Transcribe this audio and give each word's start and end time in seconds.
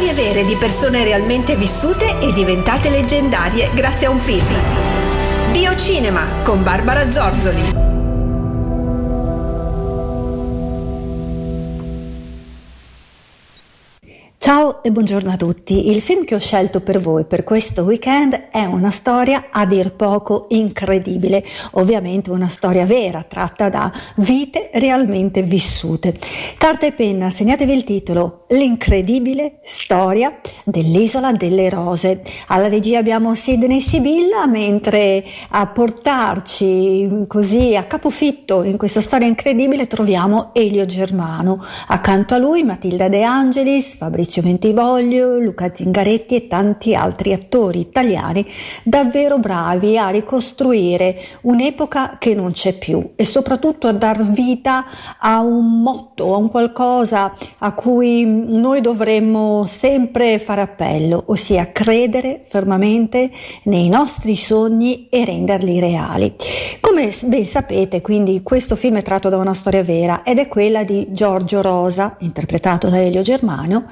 Storie 0.00 0.16
vere 0.16 0.44
di 0.46 0.56
persone 0.56 1.04
realmente 1.04 1.56
vissute 1.56 2.18
e 2.20 2.32
diventate 2.32 2.88
leggendarie 2.88 3.68
grazie 3.74 4.06
a 4.06 4.10
un 4.10 4.18
film. 4.18 4.46
Biocinema 5.52 6.24
con 6.42 6.62
Barbara 6.62 7.12
Zorzoli. 7.12 7.60
Ciao 14.38 14.82
e 14.82 14.90
buongiorno 14.90 15.30
a 15.30 15.36
tutti. 15.36 15.90
Il 15.90 16.00
film 16.00 16.24
che 16.24 16.34
ho 16.34 16.38
scelto 16.38 16.80
per 16.80 16.98
voi 16.98 17.26
per 17.26 17.44
questo 17.44 17.82
weekend 17.82 18.48
è 18.50 18.64
una 18.64 18.90
storia 18.90 19.48
a 19.50 19.66
dir 19.66 19.92
poco 19.92 20.46
incredibile, 20.48 21.44
ovviamente 21.72 22.30
una 22.30 22.48
storia 22.48 22.86
vera 22.86 23.22
tratta 23.22 23.68
da 23.68 23.92
vite 24.16 24.70
realmente 24.72 25.42
vissute. 25.42 26.18
Carta 26.56 26.86
e 26.86 26.92
penna, 26.92 27.28
segnatevi 27.28 27.72
il 27.74 27.84
titolo 27.84 28.39
L'incredibile 28.52 29.60
storia 29.62 30.36
dell'isola 30.64 31.30
delle 31.30 31.68
rose. 31.68 32.20
Alla 32.48 32.66
regia 32.66 32.98
abbiamo 32.98 33.32
Sidney 33.32 33.80
Sibilla, 33.80 34.48
mentre 34.48 35.24
a 35.50 35.68
portarci 35.68 37.26
così 37.28 37.76
a 37.76 37.84
capofitto 37.84 38.64
in 38.64 38.76
questa 38.76 39.00
storia 39.00 39.28
incredibile 39.28 39.86
troviamo 39.86 40.50
Elio 40.52 40.84
Germano. 40.84 41.64
Accanto 41.86 42.34
a 42.34 42.38
lui 42.38 42.64
Matilda 42.64 43.08
De 43.08 43.22
Angelis, 43.22 43.94
Fabrizio 43.94 44.42
Ventivoglio, 44.42 45.38
Luca 45.38 45.72
Zingaretti 45.72 46.34
e 46.34 46.46
tanti 46.48 46.92
altri 46.96 47.32
attori 47.32 47.78
italiani 47.78 48.44
davvero 48.82 49.38
bravi 49.38 49.96
a 49.96 50.08
ricostruire 50.08 51.16
un'epoca 51.42 52.16
che 52.18 52.34
non 52.34 52.50
c'è 52.50 52.72
più 52.76 53.12
e 53.14 53.24
soprattutto 53.24 53.86
a 53.86 53.92
dar 53.92 54.24
vita 54.24 54.84
a 55.20 55.38
un 55.38 55.82
motto, 55.82 56.34
a 56.34 56.36
un 56.36 56.50
qualcosa 56.50 57.32
a 57.58 57.74
cui 57.74 58.38
noi 58.48 58.80
dovremmo 58.80 59.64
sempre 59.64 60.38
fare 60.38 60.60
appello, 60.60 61.24
ossia 61.26 61.72
credere 61.72 62.40
fermamente 62.44 63.30
nei 63.64 63.88
nostri 63.88 64.36
sogni 64.36 65.08
e 65.08 65.24
renderli 65.24 65.80
reali. 65.80 66.32
Come 66.80 67.12
ben 67.24 67.44
sapete, 67.44 68.00
quindi 68.00 68.42
questo 68.42 68.76
film 68.76 68.96
è 68.96 69.02
tratto 69.02 69.28
da 69.28 69.36
una 69.36 69.54
storia 69.54 69.82
vera 69.82 70.22
ed 70.22 70.38
è 70.38 70.48
quella 70.48 70.84
di 70.84 71.08
Giorgio 71.10 71.62
Rosa, 71.62 72.16
interpretato 72.20 72.88
da 72.88 73.00
Elio 73.00 73.22
Germano, 73.22 73.86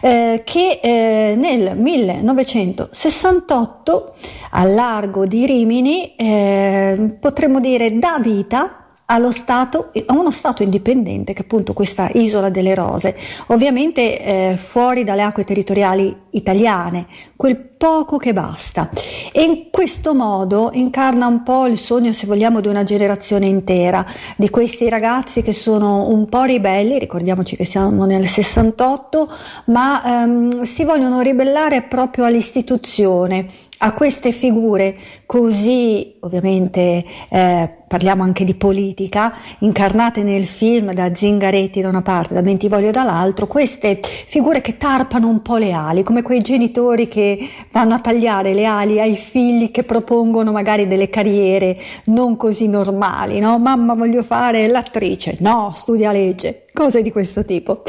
eh, 0.00 0.42
che 0.44 0.80
eh, 0.82 1.34
nel 1.36 1.76
1968 1.76 4.14
al 4.50 4.74
largo 4.74 5.26
di 5.26 5.46
Rimini 5.46 6.14
eh, 6.16 7.16
potremmo 7.18 7.58
dire 7.60 7.98
dà 7.98 8.18
vita 8.20 8.81
Stato, 9.30 9.90
a 10.06 10.14
uno 10.14 10.30
Stato 10.30 10.62
indipendente 10.62 11.32
che 11.32 11.42
è 11.42 11.44
appunto 11.44 11.72
questa 11.72 12.10
isola 12.14 12.50
delle 12.50 12.74
rose, 12.74 13.16
ovviamente 13.48 14.20
eh, 14.20 14.56
fuori 14.56 15.04
dalle 15.04 15.22
acque 15.22 15.44
territoriali 15.44 16.16
italiane, 16.30 17.06
quel 17.36 17.71
poco 17.82 18.16
che 18.16 18.32
basta. 18.32 18.88
E 19.32 19.42
in 19.42 19.66
questo 19.72 20.14
modo 20.14 20.70
incarna 20.72 21.26
un 21.26 21.42
po' 21.42 21.66
il 21.66 21.76
sogno, 21.76 22.12
se 22.12 22.28
vogliamo, 22.28 22.60
di 22.60 22.68
una 22.68 22.84
generazione 22.84 23.46
intera, 23.46 24.06
di 24.36 24.48
questi 24.50 24.88
ragazzi 24.88 25.42
che 25.42 25.52
sono 25.52 26.06
un 26.06 26.26
po' 26.26 26.44
ribelli, 26.44 27.00
ricordiamoci 27.00 27.56
che 27.56 27.64
siamo 27.64 28.04
nel 28.04 28.28
68, 28.28 29.28
ma 29.64 30.22
ehm, 30.22 30.62
si 30.62 30.84
vogliono 30.84 31.22
ribellare 31.22 31.82
proprio 31.82 32.24
all'istituzione, 32.24 33.48
a 33.78 33.92
queste 33.94 34.30
figure 34.30 34.96
così 35.26 36.14
ovviamente 36.20 37.04
eh, 37.28 37.70
parliamo 37.92 38.22
anche 38.22 38.44
di 38.44 38.54
politica, 38.54 39.34
incarnate 39.58 40.22
nel 40.22 40.46
film 40.46 40.92
da 40.92 41.14
Zingaretti 41.14 41.80
da 41.80 41.88
una 41.88 42.00
parte, 42.00 42.32
da 42.32 42.40
Bentivoglio 42.40 42.90
dall'altro, 42.90 43.46
queste 43.46 44.00
figure 44.00 44.60
che 44.60 44.78
tarpano 44.78 45.28
un 45.28 45.42
po' 45.42 45.56
le 45.56 45.72
ali, 45.72 46.02
come 46.02 46.22
quei 46.22 46.40
genitori 46.40 47.06
che 47.06 47.38
vanno 47.72 47.94
a 47.94 47.98
tagliare 47.98 48.54
le 48.54 48.64
ali 48.64 49.00
ai 49.00 49.16
figli 49.16 49.70
che 49.70 49.82
propongono 49.82 50.52
magari 50.52 50.86
delle 50.86 51.08
carriere 51.08 51.76
non 52.06 52.36
così 52.36 52.68
normali, 52.68 53.40
no? 53.40 53.58
Mamma 53.58 53.94
voglio 53.94 54.22
fare 54.22 54.68
l'attrice, 54.68 55.36
no, 55.40 55.72
studia 55.74 56.12
legge, 56.12 56.66
cose 56.72 57.02
di 57.02 57.12
questo 57.12 57.44
tipo. 57.44 57.82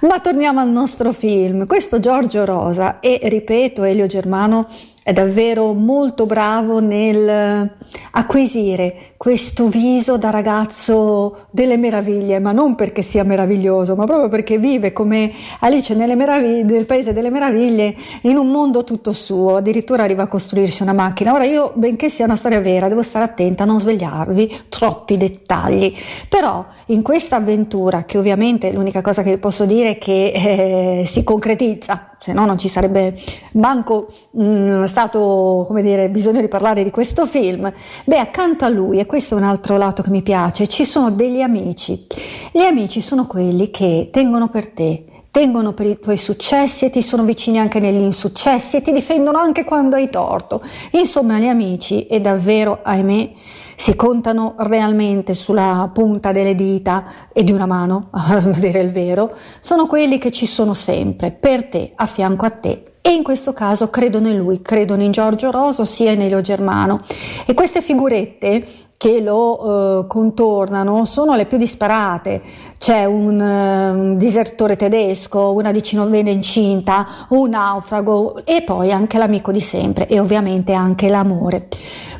Ma 0.00 0.20
torniamo 0.20 0.60
al 0.60 0.70
nostro 0.70 1.12
film. 1.12 1.66
Questo 1.66 1.98
Giorgio 1.98 2.44
Rosa 2.44 3.00
e, 3.00 3.18
ripeto, 3.22 3.82
Elio 3.82 4.06
Germano 4.06 4.66
è 5.02 5.12
davvero 5.12 5.72
molto 5.72 6.26
bravo 6.26 6.78
nel 6.78 7.70
acquisire 8.12 9.14
questo 9.16 9.68
viso 9.68 10.18
da 10.18 10.30
ragazzo 10.30 11.46
delle 11.50 11.76
meraviglie, 11.76 12.38
ma 12.38 12.52
non 12.52 12.74
perché 12.74 13.02
sia 13.02 13.24
meraviglioso, 13.24 13.94
ma 13.94 14.04
proprio 14.04 14.28
perché 14.28 14.58
vive 14.58 14.92
come 14.92 15.32
Alice 15.60 15.94
nelle 15.94 16.14
meraviglie, 16.16 16.62
nel 16.62 16.86
paese 16.86 17.12
delle 17.12 17.30
meraviglie 17.30 17.96
in 18.22 18.36
un 18.36 18.50
mondo 18.50 18.84
tutto 18.84 19.12
suo, 19.12 19.56
addirittura 19.56 20.04
arriva 20.04 20.24
a 20.24 20.26
costruirsi 20.26 20.82
una 20.82 20.92
macchina. 20.92 21.32
Ora 21.32 21.44
io, 21.44 21.72
benché 21.74 22.08
sia 22.08 22.24
una 22.24 22.36
storia 22.36 22.60
vera, 22.60 22.88
devo 22.88 23.02
stare 23.02 23.24
attenta 23.24 23.64
a 23.64 23.66
non 23.66 23.80
svegliarvi 23.80 24.62
troppi 24.68 25.16
dettagli, 25.16 25.92
però 26.28 26.64
in 26.86 27.02
questa 27.02 27.36
avventura, 27.36 28.04
che 28.04 28.18
ovviamente 28.20 28.70
l'unica 28.72 29.00
cosa 29.00 29.22
che 29.22 29.38
posso 29.38 29.64
dire 29.66 29.90
è 29.90 29.98
che 29.98 31.00
eh, 31.00 31.06
si 31.06 31.24
concretizza 31.24 32.10
se 32.20 32.34
no 32.34 32.44
non 32.44 32.58
ci 32.58 32.68
sarebbe 32.68 33.14
manco 33.52 34.08
mh, 34.32 34.44
mm, 34.44 34.84
stato, 34.84 35.66
dire, 35.80 36.10
bisogno 36.10 36.42
di 36.42 36.48
parlare 36.48 36.84
di 36.84 36.90
questo 36.90 37.24
film. 37.24 37.72
Beh, 38.04 38.18
accanto 38.18 38.66
a 38.66 38.68
lui, 38.68 38.98
e 38.98 39.06
questo 39.06 39.34
è 39.34 39.38
un 39.38 39.44
altro 39.44 39.78
lato 39.78 40.02
che 40.02 40.10
mi 40.10 40.20
piace, 40.20 40.66
ci 40.66 40.84
sono 40.84 41.10
degli 41.10 41.40
amici. 41.40 42.06
Gli 42.52 42.60
amici 42.60 43.00
sono 43.00 43.26
quelli 43.26 43.70
che 43.70 44.10
tengono 44.12 44.48
per 44.48 44.68
te, 44.68 45.06
tengono 45.30 45.72
per 45.72 45.86
i 45.86 45.98
tuoi 45.98 46.18
successi 46.18 46.84
e 46.84 46.90
ti 46.90 47.00
sono 47.00 47.22
vicini 47.22 47.58
anche 47.58 47.80
negli 47.80 48.02
insuccessi 48.02 48.76
e 48.76 48.82
ti 48.82 48.92
difendono 48.92 49.38
anche 49.38 49.64
quando 49.64 49.96
hai 49.96 50.10
torto. 50.10 50.60
Insomma, 50.90 51.38
gli 51.38 51.46
amici, 51.46 52.06
e 52.06 52.20
davvero, 52.20 52.80
ahimè, 52.82 53.32
si 53.80 53.96
contano 53.96 54.56
realmente 54.58 55.32
sulla 55.32 55.88
punta 55.90 56.32
delle 56.32 56.54
dita 56.54 57.04
e 57.32 57.42
di 57.42 57.50
una 57.50 57.64
mano, 57.64 58.08
a 58.12 58.38
dire 58.40 58.80
il 58.80 58.90
vero, 58.90 59.32
sono 59.62 59.86
quelli 59.86 60.18
che 60.18 60.30
ci 60.30 60.44
sono 60.44 60.74
sempre, 60.74 61.30
per 61.30 61.64
te, 61.64 61.92
a 61.94 62.04
fianco 62.04 62.44
a 62.44 62.50
te. 62.50 62.84
E 63.00 63.10
in 63.10 63.22
questo 63.22 63.54
caso 63.54 63.88
credono 63.88 64.28
in 64.28 64.36
lui, 64.36 64.60
credono 64.60 65.02
in 65.02 65.12
Giorgio 65.12 65.50
Roso 65.50 65.86
sia 65.86 66.10
in 66.10 66.20
Elio 66.20 66.42
Germano. 66.42 67.00
E 67.46 67.54
queste 67.54 67.80
figurette 67.80 68.66
che 68.98 69.22
lo 69.22 70.02
eh, 70.02 70.06
contornano 70.06 71.06
sono 71.06 71.34
le 71.34 71.46
più 71.46 71.56
disparate. 71.56 72.42
C'è 72.76 73.06
un, 73.06 73.40
un 73.40 74.18
disertore 74.18 74.76
tedesco, 74.76 75.52
una 75.52 75.72
dicinovenne 75.72 76.30
incinta, 76.30 77.06
un 77.30 77.48
naufrago 77.48 78.44
e 78.44 78.60
poi 78.60 78.92
anche 78.92 79.16
l'amico 79.16 79.52
di 79.52 79.60
sempre 79.62 80.06
e 80.06 80.20
ovviamente 80.20 80.74
anche 80.74 81.08
l'amore. 81.08 81.66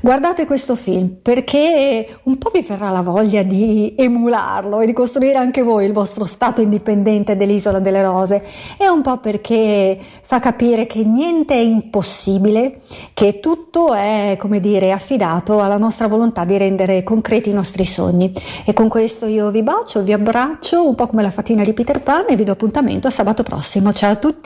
Guardate 0.03 0.47
questo 0.47 0.77
film 0.77 1.16
perché 1.21 2.09
un 2.22 2.38
po' 2.38 2.50
vi 2.50 2.62
verrà 2.62 2.88
la 2.88 3.03
voglia 3.03 3.43
di 3.43 3.94
emularlo 3.99 4.81
e 4.81 4.87
di 4.87 4.94
costruire 4.94 5.37
anche 5.37 5.62
voi 5.62 5.84
il 5.84 5.93
vostro 5.93 6.25
stato 6.25 6.62
indipendente 6.62 7.37
dell'isola 7.37 7.81
delle 7.81 8.03
rose 8.03 8.43
e 8.78 8.89
un 8.89 9.03
po' 9.03 9.19
perché 9.19 9.99
fa 10.22 10.39
capire 10.39 10.87
che 10.87 11.05
niente 11.05 11.53
è 11.53 11.59
impossibile, 11.59 12.81
che 13.12 13.41
tutto 13.41 13.93
è, 13.93 14.37
come 14.39 14.59
dire, 14.60 14.91
affidato 14.91 15.60
alla 15.60 15.77
nostra 15.77 16.06
volontà 16.06 16.44
di 16.44 16.56
rendere 16.56 17.03
concreti 17.03 17.50
i 17.50 17.55
nostri 17.55 17.84
sogni. 17.84 18.33
E 18.65 18.72
con 18.72 18.89
questo 18.89 19.27
io 19.27 19.50
vi 19.50 19.62
bacio, 19.62 20.03
vi 20.03 20.15
abbraccio 20.15 20.87
un 20.87 20.94
po' 20.94 21.09
come 21.09 21.21
la 21.21 21.31
fatina 21.31 21.62
di 21.62 21.75
Peter 21.75 22.00
Pan 22.00 22.25
e 22.27 22.37
vi 22.37 22.44
do 22.44 22.53
appuntamento 22.53 23.06
a 23.06 23.10
sabato 23.10 23.43
prossimo. 23.43 23.93
Ciao 23.93 24.12
a 24.12 24.16
tutti! 24.16 24.39